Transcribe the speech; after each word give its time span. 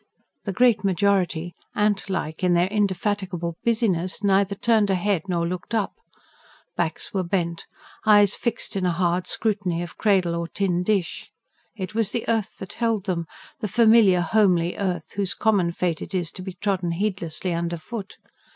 The 0.45 0.51
great 0.51 0.83
majority, 0.83 1.53
ant 1.75 2.09
like 2.09 2.43
in 2.43 2.55
their 2.55 2.65
indefatigable 2.65 3.55
busyness, 3.63 4.23
neither 4.23 4.55
turned 4.55 4.89
a 4.89 4.95
head 4.95 5.29
nor 5.29 5.47
looked 5.47 5.75
up: 5.75 5.93
backs 6.75 7.13
were 7.13 7.21
bent, 7.21 7.67
eyes 8.03 8.35
fixed, 8.35 8.75
in 8.75 8.83
a 8.83 8.91
hard 8.91 9.27
scrutiny 9.27 9.83
of 9.83 9.99
cradle 9.99 10.33
or 10.33 10.47
tin 10.47 10.81
dish: 10.81 11.29
it 11.75 11.93
was 11.93 12.09
the 12.09 12.27
earth 12.27 12.57
that 12.57 12.73
held 12.73 13.05
them, 13.05 13.27
the 13.59 13.67
familiar, 13.67 14.21
homely 14.21 14.75
earth, 14.75 15.13
whose 15.13 15.35
common 15.35 15.71
fate 15.71 16.01
it 16.01 16.15
is 16.15 16.31
to 16.31 16.41
be 16.41 16.53
trodden 16.53 16.93
heedlessly 16.93 17.53
underfoot. 17.53 18.17